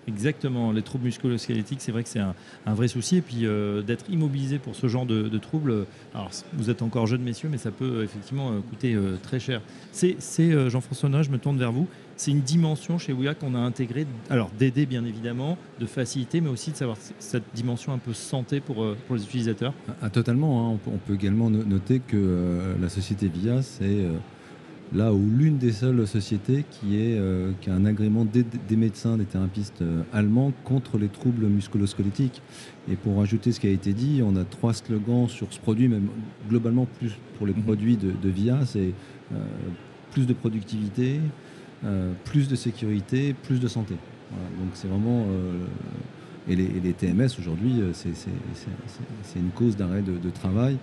[0.09, 2.35] Exactement, les troubles musculo-squelettiques, c'est vrai que c'est un,
[2.67, 3.17] un vrai souci.
[3.19, 6.83] Et puis euh, d'être immobilisé pour ce genre de, de troubles, euh, alors vous êtes
[6.83, 9.61] encore jeune, messieurs, mais ça peut euh, effectivement euh, coûter euh, très cher.
[9.93, 11.87] C'est, euh, Jean-François Noël, je me tourne vers vous.
[12.17, 16.51] C'est une dimension chez WIA qu'on a intégrée, alors d'aider bien évidemment, de facilité, mais
[16.51, 19.75] aussi de savoir cette dimension un peu santé pour, euh, pour les utilisateurs.
[20.03, 20.67] Ah, totalement.
[20.67, 20.71] hein.
[20.73, 24.13] On, peut, on peut également no- noter que euh, la société VIA, c'est euh,
[24.93, 28.77] là où l'une des seules sociétés qui, est, euh, qui a un agrément des, des
[28.77, 32.43] médecins, des thérapeutes euh, allemands contre les troubles musculo-squelettiques.
[32.91, 35.87] Et pour rajouter ce qui a été dit, on a trois slogans sur ce produit,
[35.89, 36.09] même
[36.49, 37.63] globalement plus pour les Mhm.
[37.63, 38.93] produits de, de VIA, c'est
[39.33, 39.37] euh,
[40.11, 41.21] plus de productivité,
[41.85, 43.95] euh, plus de sécurité, plus de santé.
[44.31, 44.49] Voilà.
[44.61, 45.27] donc c'est vraiment...
[45.31, 45.65] euh,
[46.49, 48.09] et les, et les TMS aujourd'hui, c'est-
[49.39, 50.79] une cause d'arrêt de, de travail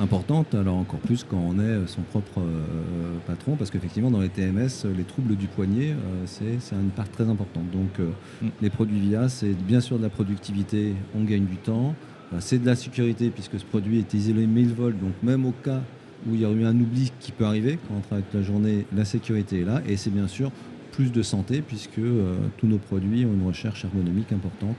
[0.00, 4.28] importante, alors encore plus quand on est son propre euh, patron, parce qu'effectivement dans les
[4.28, 7.70] TMS, les troubles du poignet, euh, c'est une part très importante.
[7.70, 8.10] Donc euh,
[8.42, 8.48] Mm.
[8.62, 11.94] les produits VIA, c'est bien sûr de la productivité, on gagne du temps,
[12.32, 15.50] Euh, c'est de la sécurité puisque ce produit est isolé 1000 volts, donc même au
[15.64, 15.80] cas
[16.28, 18.46] où il y aurait eu un oubli qui peut arriver quand on travaille toute la
[18.46, 20.52] journée, la sécurité est là, et c'est bien sûr
[20.92, 24.76] plus de santé puisque euh, tous nos produits ont une recherche ergonomique importante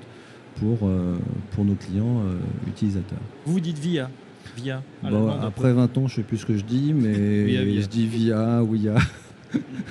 [0.55, 1.17] pour, euh,
[1.51, 2.37] pour nos clients euh,
[2.69, 3.19] utilisateurs.
[3.45, 4.09] Vous dites via.
[4.57, 4.81] Via.
[5.03, 7.81] à Bon, après 20 ans, je sais plus ce que je dis, mais Via, via.
[7.81, 8.95] je dis via, via.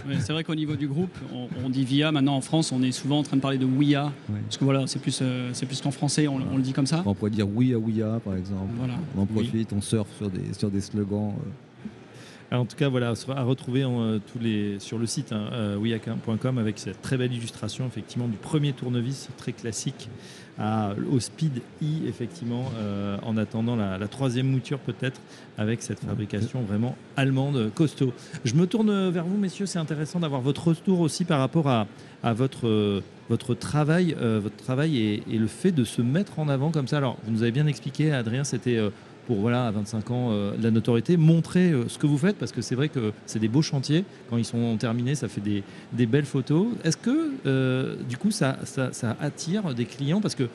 [0.08, 2.12] Ouais, c'est vrai qu'au niveau du groupe, on, on dit VIA.
[2.12, 4.06] Maintenant, en France, on est souvent en train de parler de WIA.
[4.06, 4.40] Ouais.
[4.44, 6.86] Parce que voilà, c'est plus, euh, c'est plus qu'en français, on, on le dit comme
[6.86, 7.02] ça.
[7.04, 8.72] On pourrait dire oui à Ouya, par exemple.
[8.78, 8.94] Voilà.
[9.16, 11.34] On en profite, on surfe sur des, sur des slogans.
[11.36, 11.50] euh.
[12.50, 15.50] Alors, en tout cas, voilà, à retrouver en, euh, tous les, sur le site hein,
[15.52, 15.96] euh,
[16.58, 20.08] avec cette très belle illustration effectivement du premier tournevis très classique
[21.10, 25.20] au Speed I effectivement euh, en attendant la, troisième mouture peut-être
[25.56, 28.12] avec cette fabrication vraiment allemande costaud.
[28.44, 31.86] Je me tourne vers vous messieurs, c'est intéressant d'avoir votre retour aussi par rapport à,
[32.22, 36.48] à votre, votre travail, euh, votre travail et, et le fait de se mettre en
[36.48, 36.98] avant comme ça.
[36.98, 38.90] Alors vous nous avez bien expliqué Adrien, c'était euh,
[39.30, 42.36] pour voilà à 25 ans euh, de la notoriété, montrer euh, ce que vous faites
[42.36, 44.04] parce que c'est vrai que c'est des beaux chantiers.
[44.28, 45.62] Quand ils sont terminés, ça fait des,
[45.92, 46.66] des belles photos.
[46.82, 50.20] Est-ce que euh, du coup ça, ça, ça attire des clients?
[50.20, 50.48] Parce que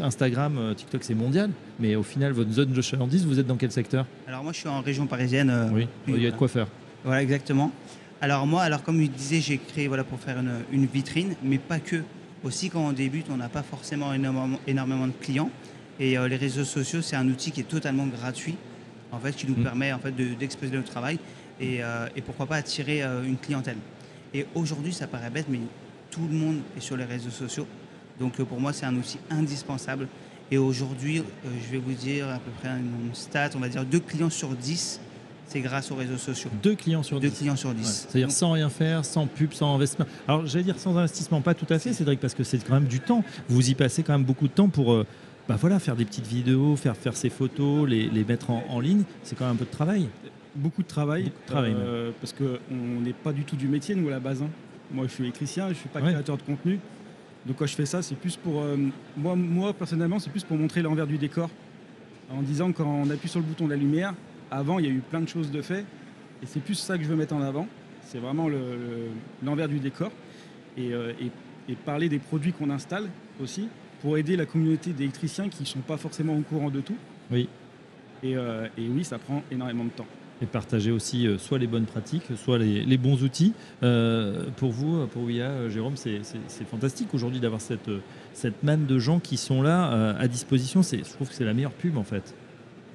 [0.00, 1.50] Instagram, TikTok c'est mondial,
[1.80, 4.06] mais au final votre zone de chalandise, vous êtes dans quel secteur?
[4.28, 5.52] Alors moi je suis en région parisienne.
[5.74, 6.36] Oui, il y a de voilà.
[6.36, 6.66] quoi faire.
[7.04, 7.72] Voilà, exactement.
[8.20, 11.58] Alors moi, alors comme je disais, j'ai créé voilà, pour faire une, une vitrine, mais
[11.58, 12.02] pas que.
[12.42, 15.50] Aussi, quand on débute, on n'a pas forcément énormément, énormément de clients.
[16.00, 18.56] Et euh, les réseaux sociaux, c'est un outil qui est totalement gratuit,
[19.12, 19.62] en fait, qui nous Mm.
[19.62, 21.18] permet en fait, de- d'exposer notre travail
[21.60, 23.76] et, euh, et pourquoi pas attirer euh, une clientèle.
[24.32, 25.60] Et aujourd'hui, ça paraît bête, mais
[26.10, 27.66] tout le monde est sur les réseaux sociaux.
[28.18, 30.08] Donc pour moi, c'est un outil indispensable.
[30.50, 34.00] Et aujourd'hui, je vais vous dire à peu près une stat, on va dire deux
[34.00, 35.00] clients sur 10,
[35.46, 36.50] c'est grâce aux réseaux sociaux.
[36.62, 37.38] Deux clients sur Deux dix.
[37.38, 37.76] clients sur Ouais.
[37.76, 38.06] 10.
[38.08, 40.06] C'est-à-dire sans rien faire, sans pub, sans investissement.
[40.26, 42.86] Alors j'allais dire sans investissement, pas tout à fait, Cédric, parce que c'est quand même
[42.88, 43.22] du temps.
[43.48, 45.04] Vous y passez quand même beaucoup de temps pour
[45.50, 48.78] bah voilà, faire des petites vidéos, faire, faire ces photos, les, les mettre en, en
[48.78, 49.02] ligne.
[49.24, 50.08] C'est quand même un peu de travail.
[50.54, 51.24] Beaucoup de travail.
[51.24, 54.20] Beaucoup de travail, euh, parce qu'on n'est pas du tout du métier, nous, à la
[54.20, 54.42] base.
[54.42, 54.48] hein.
[54.92, 56.12] Moi, je suis électricien, je ne suis pas Ouais.
[56.12, 56.78] créateur de contenu.
[57.46, 58.60] Donc, quand je fais ça, c'est plus pour.
[58.62, 58.76] euh,
[59.16, 61.50] moi, moi, personnellement, c'est plus pour montrer l'envers du décor.
[62.30, 64.14] En disant, quand on appuie sur le bouton de la lumière,
[64.52, 65.84] avant, il y a eu plein de choses de fait.
[66.44, 67.66] Et c'est plus ça que je veux mettre en avant.
[68.04, 69.08] C'est vraiment le- le-
[69.44, 70.12] l'envers du décor.
[70.76, 73.08] Et, euh, et- et parler des produits qu'on installe
[73.42, 73.66] aussi,
[74.00, 76.96] pour aider la communauté d'électriciens qui ne sont pas forcément au courant de tout.
[77.30, 77.48] Oui.
[78.22, 80.06] Et, euh, et oui, ça prend énormément de temps.
[80.42, 83.52] Et partager aussi euh, soit les bonnes pratiques, soit les, les bons outils.
[83.82, 86.20] Euh, pour vous, pour WIA, euh, Jérôme, c'est
[86.70, 87.90] fantastique aujourd'hui d'avoir cette,
[88.32, 90.82] cette manne de gens qui sont là euh, à disposition.
[90.82, 92.34] C'est- Je trouve que c'est la meilleure pub en fait.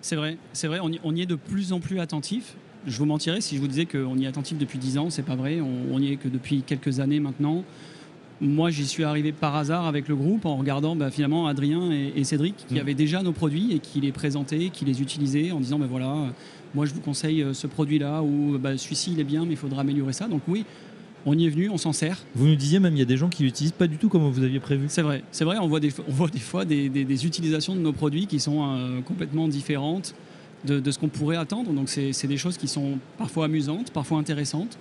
[0.02, 2.56] C'est vrai, c'est vrai, on y, on y est de plus en plus attentif.
[2.88, 5.24] Je vous mentirais si je vous disais qu'on y est attentif depuis 10 ans, c'est
[5.24, 7.64] pas vrai, on, on y est que depuis quelques années maintenant.
[8.42, 12.12] Moi, j'y suis arrivé par hasard avec le groupe en regardant bah, finalement Adrien et,
[12.18, 12.80] et Cédric qui Mm.
[12.80, 16.10] avaient déjà nos produits et qui les présentaient, qui les utilisaient en disant ben voilà,
[16.12, 16.28] euh,
[16.74, 19.58] moi je vous conseille euh, ce produit-là ou bah, celui-ci il est bien mais il
[19.58, 20.28] faudra améliorer ça.
[20.28, 20.66] Donc oui,
[21.26, 22.18] on y est venu, on s'en sert.
[22.36, 24.30] Vous nous disiez même il y a des gens qui l'utilisent pas du tout comme
[24.30, 24.86] vous aviez prévu.
[24.90, 27.74] C'est vrai, c'est vrai, on voit des, on voit des fois des, des- des utilisations
[27.74, 30.14] de nos produits qui sont euh, complètement différentes
[30.66, 31.72] de, de ce qu'on pourrait attendre.
[31.72, 34.78] Donc c'est des choses qui sont parfois amusantes, parfois intéressantes.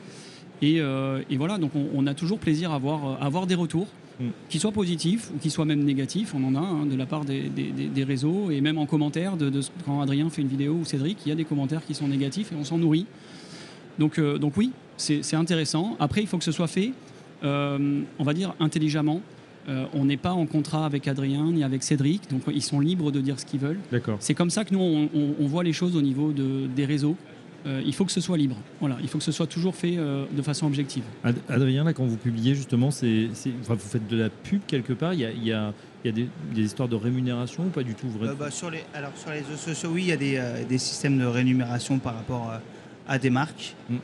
[0.62, 3.46] Et, euh, et voilà, donc on, on a toujours plaisir à avoir, euh, à avoir
[3.46, 3.88] des retours,
[4.20, 4.26] Mm.
[4.48, 6.34] qui soient positifs ou qui soient même négatifs.
[6.36, 8.86] On en a hein, de la part des, des- des- des réseaux et même en
[8.86, 11.44] commentaire, de, de ce- quand Adrien fait une vidéo ou Cédric, il y a des
[11.44, 13.06] commentaires qui sont négatifs et on s'en nourrit.
[13.98, 15.96] Donc, euh, donc oui, c'est intéressant.
[15.98, 16.92] Après, il faut que ce soit fait,
[17.42, 19.20] on va dire, intelligemment.
[19.68, 23.10] Euh, on n'est pas en contrat avec Adrien ni avec Cédric, donc ils sont libres
[23.10, 23.80] de dire ce qu'ils veulent.
[24.20, 26.84] C'est comme ça que nous, on, on- on voit les choses au niveau de- des
[26.84, 27.16] réseaux.
[27.66, 28.56] Euh, il faut que ce soit libre.
[28.80, 31.02] Voilà, il faut que ce soit toujours fait euh, de façon objective.
[31.24, 34.60] Ad- Adrien, là, quand vous publiez justement, c'est, c'est- enfin, vous faites de la pub
[34.66, 35.14] quelque part.
[35.14, 35.72] Il y a, il y a-
[36.04, 38.28] il y a des, des histoires de rémunération ou pas du tout vrai?
[38.28, 40.62] Euh, bah, sur, les, alors, sur les réseaux sociaux, oui, il y a des, euh,
[40.64, 42.58] des systèmes de rémunération par rapport euh,
[43.08, 43.74] à des marques.
[43.88, 43.96] Mm.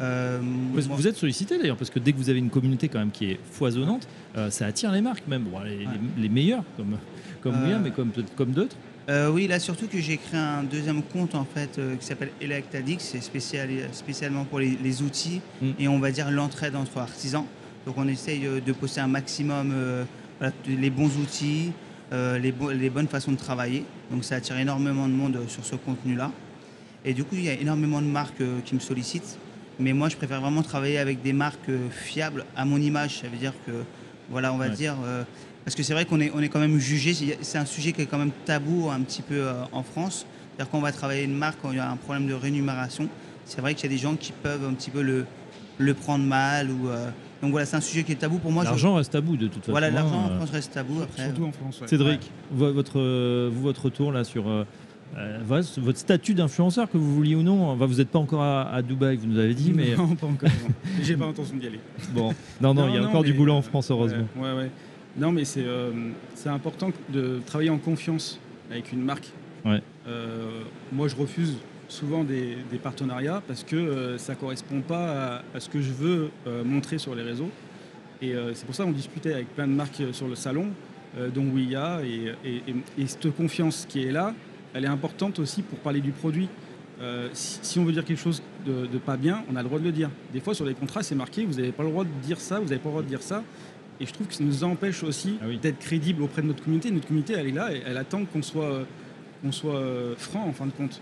[0.00, 2.98] Euh, moi- Vous êtes sollicité d'ailleurs, parce que dès que vous avez une communauté quand
[2.98, 5.86] même qui est foisonnante, euh, ça attire les marques même, Bon, les, les-
[6.22, 6.96] les meilleures comme
[7.42, 8.76] comme Euh, mais comme peut-être comme d'autres.
[9.08, 12.30] Euh, oui, là surtout que j'ai créé un deuxième compte en fait euh, qui s'appelle
[12.40, 15.70] Electadix, c'est spécial, spécialement pour les, les outils Mm.
[15.78, 17.44] et on va dire l'entraide entre artisans.
[17.84, 20.04] Donc on essaye euh, de poster un maximum euh,
[20.38, 21.72] voilà, les bons outils,
[22.12, 23.84] les, bo- les bonnes façons de travailler.
[24.10, 26.30] Donc ça attire énormément de monde sur ce contenu-là.
[27.04, 29.38] Et du coup, il y a énormément de marques qui me sollicitent.
[29.80, 33.20] Mais moi, je préfère vraiment travailler avec des marques fiables à mon image.
[33.20, 33.72] Ça veut dire que,
[34.30, 34.74] voilà, on va Ouais.
[34.74, 34.94] dire.
[35.64, 37.14] Parce que c'est vrai qu'on est, on est quand même jugé.
[37.42, 40.26] C'est- un sujet qui est quand même tabou un petit peu euh, en France.
[40.56, 43.08] C'est-à-dire qu'on va travailler une marque quand il y a un problème de rémunération.
[43.44, 45.24] C'est vrai qu'il y a des gens qui peuvent un petit peu le,
[45.78, 46.70] le prendre mal.
[46.70, 47.08] Ou, euh,
[47.40, 48.62] Donc voilà, c'est un sujet qui est tabou pour moi.
[48.64, 49.72] je- L'argent reste tabou de toute façon.
[49.72, 50.36] Voilà, l'argent hein, en euh.
[50.36, 51.00] France reste tabou.
[51.02, 51.80] Après, Surtout en France.
[51.80, 51.88] ouais.
[51.88, 54.64] Cédric, vo- votre, euh, vous, votre tour là sur euh,
[55.16, 57.70] euh, votre statut d'influenceur, que vous vouliez ou non.
[57.70, 60.26] Enfin, vous n'êtes pas encore à, à Dubaï, vous nous avez dit, mais Non, pas
[60.26, 60.48] encore.
[60.50, 60.74] non.
[61.02, 61.80] J'ai pas l'intention d'y aller.
[62.14, 62.32] bon.
[62.60, 64.26] Non, non, il y a Non, encore du boulot en France, heureusement.
[64.36, 64.70] Ouais, ouais.
[65.16, 65.90] Non, mais c'est euh,
[66.34, 68.38] c'est important de travailler en confiance
[68.70, 69.28] avec une marque.
[69.64, 69.82] Ouais.
[70.08, 71.56] Euh, moi, je refuse
[71.88, 75.92] souvent des, des partenariats parce que euh, ça correspond pas à, à ce que je
[75.92, 76.30] veux
[76.64, 77.50] montrer sur les réseaux.
[78.22, 80.66] Et c'est pour ça qu'on discutait avec plein de marques sur le salon,
[81.34, 82.00] dont Ouya.
[82.04, 84.32] Et, et, et- et cette confiance qui est là,
[84.74, 86.48] elle est importante aussi pour parler du produit.
[87.00, 89.66] Euh, si, si on veut dire quelque chose de, de pas bien, on a le
[89.68, 90.08] droit de le dire.
[90.32, 92.60] Des fois, sur les contrats, c'est marqué, vous n'avez pas le droit de dire ça,
[92.60, 93.42] vous n'avez pas le droit de dire ça.
[94.02, 95.58] Et je trouve que ça nous empêche aussi Ah oui.
[95.58, 96.90] d'être crédible auprès de notre communauté.
[96.90, 98.84] Notre communauté, elle est là, et elle attend qu'on soit, euh,
[99.42, 101.00] qu'on soit euh, franc en fin de compte.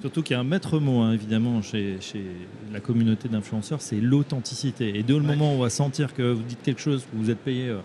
[0.00, 2.24] Surtout qu'il y a un maître mot, hein, évidemment, chez, chez
[2.72, 4.98] la communauté d'influenceurs, c'est l'authenticité.
[4.98, 5.26] Et dès le Ouais.
[5.26, 7.76] moment où on va sentir que vous dites quelque chose, que vous êtes payé,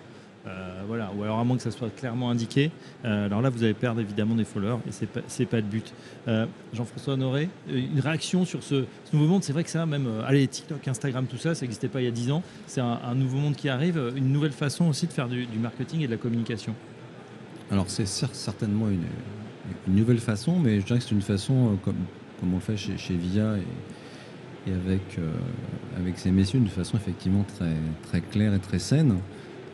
[0.47, 2.69] euh, voilà, ou alors à moins que ça soit clairement indiqué,
[3.03, 5.91] euh, alors là, vous allez perdre évidemment des followers, et c'est pas, pas le but.
[6.27, 10.47] Euh, Jean-François Honoré, une réaction sur ce, nouveau monde, c'est vrai que ça, même, allez,
[10.47, 13.37] TikTok, Instagram, tout ça, ça n'existait pas il y a 10 ans, c'est un, nouveau
[13.37, 16.75] monde qui arrive, une nouvelle façon aussi de faire du, marketing et de la communication.
[17.71, 19.01] Alors c'est cer- certainement une,
[19.87, 21.95] nouvelle façon, mais je dirais que c'est une façon comme,
[22.43, 23.55] on le fait chez, chez Via
[24.67, 25.17] et, avec,
[25.97, 27.45] avec ces messieurs, une façon effectivement
[28.03, 29.17] très claire et très saine.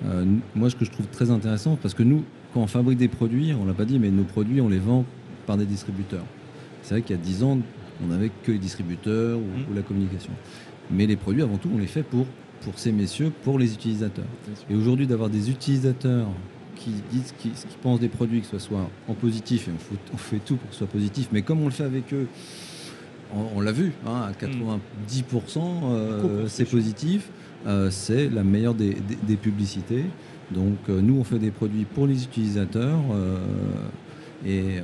[0.05, 3.07] Euh, moi, ce que je trouve très intéressant, parce que nous, quand on fabrique des
[3.07, 5.05] produits, on l'a pas dit, mais nos produits, on les vend
[5.45, 6.25] par des distributeurs.
[6.81, 7.59] C'est vrai qu'il y a 10 ans,
[8.03, 9.65] on n'avait que les distributeurs ou, Mhm.
[9.71, 10.31] ou la communication.
[10.89, 12.25] Mais les produits, avant tout, on les fait pour,
[12.61, 14.25] pour ces messieurs, pour les utilisateurs.
[14.69, 16.27] Et aujourd'hui, d'avoir des utilisateurs
[16.75, 17.51] qui disent ce qu'ils
[17.83, 20.67] pensent des produits, que ce soit en positif, et on fait, on fait tout pour
[20.69, 22.27] que ce soit positif, mais comme on le fait avec eux,
[23.35, 24.79] on, on l'a vu, hein, à 90%,
[25.91, 26.47] euh, Co-construction.
[26.49, 27.40] c'est positif, euh,
[27.89, 30.03] c'est la meilleure des, des- des publicités.
[30.51, 32.99] Donc euh, nous, on fait des produits pour les utilisateurs.
[33.13, 33.37] euh,
[34.43, 34.81] et euh,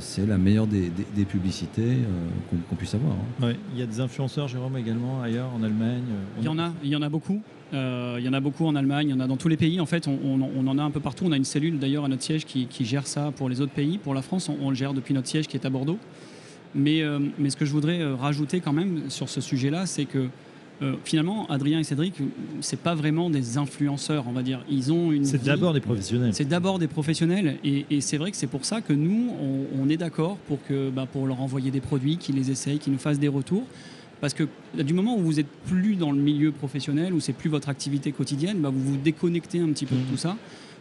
[0.00, 3.12] c'est la meilleure des, des- des publicités euh, qu'on puisse avoir.
[3.12, 3.46] hein.
[3.46, 6.02] Ouais, il y a des influenceurs, Jérôme, également, ailleurs, en Allemagne.
[6.10, 7.40] euh, Il y en a, il y en a beaucoup.
[7.72, 9.56] Euh, il y en a beaucoup en Allemagne, il y en a dans tous les
[9.56, 9.80] pays.
[9.80, 11.24] En fait, on, on- on en a un peu partout.
[11.28, 13.72] On a une cellule d'ailleurs à notre siège qui, qui gère ça pour les autres
[13.72, 13.98] pays.
[13.98, 15.98] Pour la France, on, on le gère depuis notre siège qui est à Bordeaux.
[16.74, 20.06] Mais, euh, mais ce que je voudrais euh, rajouter quand même sur ce sujet-là, c'est
[20.06, 20.26] que
[20.82, 22.14] euh, finalement, Adrien et Cédric,
[22.60, 24.64] c'est pas vraiment des influenceurs, on va dire.
[24.68, 25.24] Ils ont une.
[25.24, 26.34] C'est d'abord des professionnels.
[26.34, 29.80] c'est d'abord des professionnels et, et c'est vrai que c'est pour ça que nous, on,
[29.82, 32.92] on est d'accord pour, que, bah, pour leur envoyer des produits, qu'ils les essayent, qu'ils
[32.92, 33.64] nous fassent des retours.
[34.20, 34.44] Parce que
[34.80, 38.12] du moment où vous êtes plus dans le milieu professionnel, où c'est plus votre activité
[38.12, 40.06] quotidienne, bah, vous vous déconnectez un petit peu de Mhm.
[40.10, 40.36] tout ça.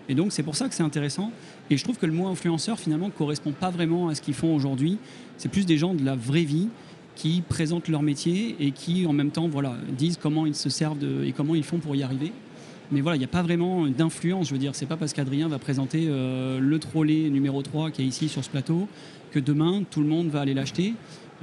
[0.09, 1.31] Et donc c'est pour ça que c'est intéressant.
[1.69, 4.33] Et je trouve que le mot influenceur finalement ne correspond pas vraiment à ce qu'ils
[4.33, 4.97] font aujourd'hui.
[5.37, 6.67] C'est plus des gens de la vraie vie
[7.15, 9.49] qui présentent leur métier et qui en même temps
[9.97, 12.31] disent comment ils se servent et comment ils font pour y arriver.
[12.91, 14.47] Mais voilà, il n'y a pas vraiment d'influence.
[14.47, 18.01] Je veux dire, c'est pas parce qu'Adrien va présenter euh, le trolley numéro 3 qui
[18.01, 18.87] est ici sur ce plateau
[19.31, 20.93] que demain tout le monde va aller l'acheter.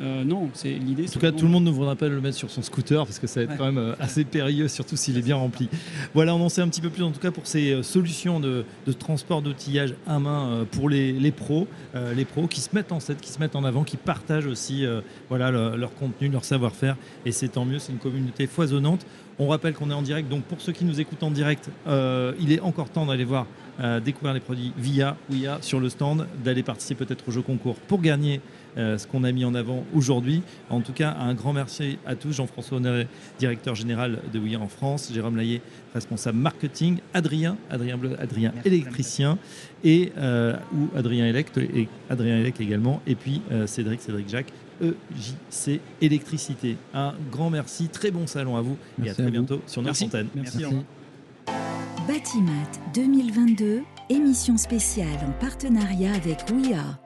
[0.01, 1.07] Euh, non, c'est l'idée.
[1.09, 3.19] En tout cas, tout le monde ne voudra pas le mettre sur son scooter parce
[3.19, 3.57] que ça va être Ouais.
[3.59, 5.69] quand même euh, assez périlleux, surtout s'il est bien rempli.
[6.15, 8.39] Voilà, on en sait un petit peu plus en tout cas pour ces euh, solutions
[8.39, 12.69] de, de transport d'outillage à main pour les, les pros, euh, les pros qui se
[12.75, 15.93] mettent en scène, qui se mettent en avant, qui partagent aussi euh, voilà, le- leur
[15.95, 16.97] contenu, leur savoir-faire.
[17.27, 19.05] Et c'est tant mieux, c'est une communauté foisonnante.
[19.41, 21.71] On rappelle qu'on est en direct, donc pour ceux qui nous écoutent en direct,
[22.41, 23.47] il est encore temps d'aller voir,
[23.81, 27.77] euh, découvrir les produits via Ouya sur le stand, d'aller participer peut-être au jeu concours
[27.77, 28.41] pour gagner
[28.77, 30.43] euh, ce qu'on a mis en avant aujourd'hui.
[30.71, 32.33] En tout cas, un grand merci à tous.
[32.33, 35.61] Jean-François Honoré, directeur général de Ouya en France, Jérôme Laillé,
[35.95, 39.39] responsable marketing, Adrien, Adrien Bleu, Adrien Merci, électricien
[39.85, 44.53] et euh, ou Adrien Elect et Adrien Elect également et puis euh, Cédric Cédric Jacques
[44.81, 46.77] EJC électricité.
[46.95, 49.99] Un grand merci, très bon salon à vous et à très à bientôt sur notre
[50.01, 50.05] Merci.
[50.05, 50.29] antenne.
[50.37, 50.59] Merci.
[50.59, 50.77] Merci.
[52.09, 56.99] Batimat 2022, émission spéciale en partenariat avec Ouya.